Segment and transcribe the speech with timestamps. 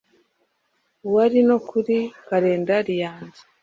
[1.13, 1.97] Wari no kuri
[2.27, 3.41] kalendari yanjye.